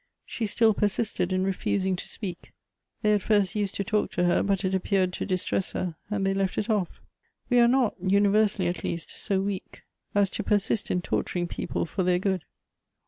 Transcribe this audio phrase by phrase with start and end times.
[0.25, 2.53] She still persisted in refusing to speak.
[3.03, 6.25] They at first used to talk to her, but it appeared to distress her, and
[6.25, 7.01] they left it off.
[7.51, 9.83] We are not, universally at least, so weak
[10.15, 12.43] as to persist in tortur 306 Goethe's ing people for their good.